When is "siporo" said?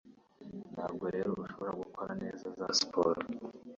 2.77-3.19